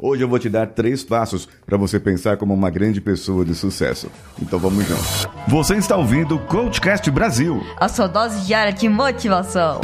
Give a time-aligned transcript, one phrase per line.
[0.00, 3.54] Hoje eu vou te dar três passos para você pensar como uma grande pessoa de
[3.54, 4.08] sucesso.
[4.40, 5.26] Então vamos juntos.
[5.48, 9.80] Você está ouvindo o Coachcast Brasil a sua dose diária de motivação.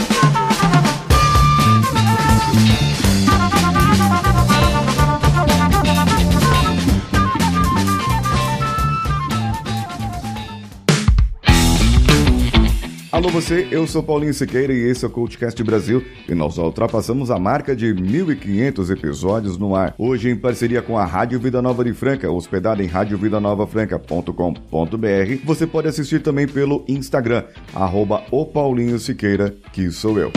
[13.14, 17.30] Alô você, eu sou Paulinho Siqueira e esse é o CoachCast Brasil e nós ultrapassamos
[17.30, 19.94] a marca de 1.500 episódios no ar.
[19.96, 25.86] Hoje em parceria com a Rádio Vida Nova de Franca, hospedada em radiovidanovafranca.com.br, você pode
[25.86, 30.32] assistir também pelo Instagram, arroba o Paulinho Siqueira, que sou eu.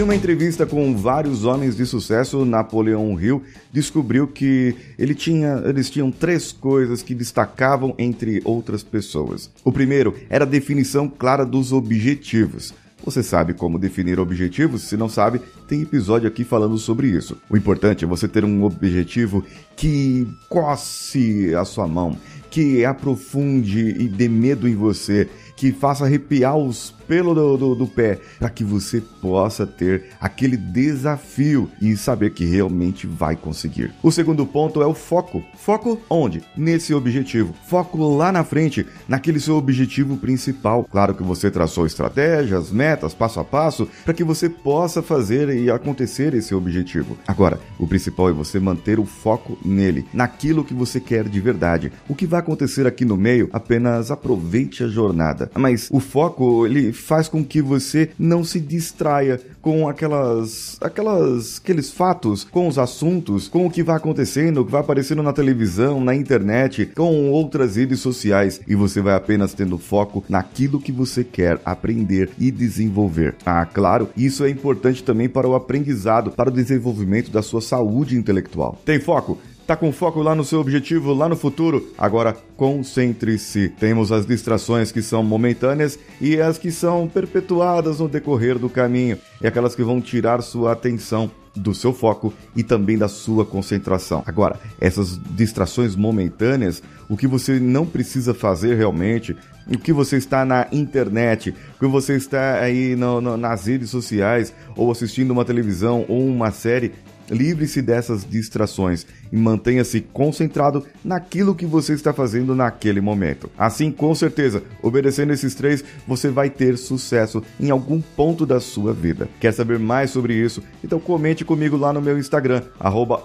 [0.00, 5.90] Em uma entrevista com vários homens de sucesso, Napoleão Hill descobriu que ele tinha, eles
[5.90, 9.50] tinham três coisas que destacavam entre outras pessoas.
[9.62, 12.72] O primeiro era a definição clara dos objetivos.
[13.04, 14.84] Você sabe como definir objetivos?
[14.84, 17.36] Se não sabe, tem episódio aqui falando sobre isso.
[17.50, 19.44] O importante é você ter um objetivo
[19.76, 22.16] que coce a sua mão,
[22.50, 27.86] que aprofunde e dê medo em você, que faça arrepiar os pelos do, do, do
[27.88, 33.92] pé, para que você possa ter aquele desafio e saber que realmente vai conseguir.
[34.00, 35.42] O segundo ponto é o foco.
[35.56, 36.40] Foco onde?
[36.56, 37.52] Nesse objetivo.
[37.66, 40.84] Foco lá na frente, naquele seu objetivo principal.
[40.84, 45.68] Claro que você traçou estratégias, metas, passo a passo, para que você possa fazer e
[45.68, 47.18] acontecer esse objetivo.
[47.26, 51.90] Agora, o principal é você manter o foco nele, naquilo que você quer de verdade.
[52.08, 56.92] O que vai acontecer aqui no meio, apenas aproveite a jornada mas o foco ele
[57.00, 63.48] faz com que você não se distraia com aquelas, aquelas, aqueles fatos, com os assuntos,
[63.48, 67.76] com o que vai acontecendo, o que vai aparecendo na televisão, na internet, com outras
[67.76, 73.34] redes sociais e você vai apenas tendo foco naquilo que você quer aprender e desenvolver.
[73.44, 78.16] Ah, claro, isso é importante também para o aprendizado, para o desenvolvimento da sua saúde
[78.16, 78.78] intelectual.
[78.84, 79.38] Tem foco?
[79.70, 81.92] Tá com foco lá no seu objetivo, lá no futuro?
[81.96, 83.68] Agora concentre-se.
[83.68, 89.16] Temos as distrações que são momentâneas e as que são perpetuadas no decorrer do caminho,
[89.40, 94.24] e aquelas que vão tirar sua atenção do seu foco e também da sua concentração.
[94.26, 99.36] Agora, essas distrações momentâneas, o que você não precisa fazer realmente,
[99.68, 103.90] o que você está na internet, o que você está aí no, no, nas redes
[103.90, 106.92] sociais, ou assistindo uma televisão ou uma série,
[107.30, 113.48] Livre-se dessas distrações e mantenha-se concentrado naquilo que você está fazendo naquele momento.
[113.56, 118.92] Assim, com certeza, obedecendo esses três, você vai ter sucesso em algum ponto da sua
[118.92, 119.28] vida.
[119.38, 120.62] Quer saber mais sobre isso?
[120.82, 123.22] Então comente comigo lá no meu Instagram, arroba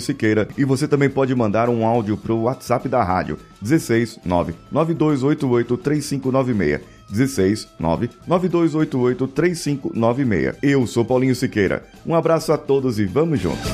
[0.00, 4.54] Siqueira, e você também pode mandar um áudio para o WhatsApp da rádio, 16 9
[4.70, 6.99] 9288 3596.
[7.10, 10.54] 16 99288 3596.
[10.62, 11.84] Eu sou Paulinho Siqueira.
[12.06, 13.70] Um abraço a todos e vamos juntos.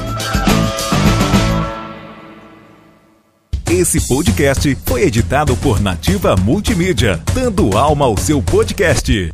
[3.70, 9.30] Esse podcast foi editado por Nativa Multimídia, dando alma ao seu podcast.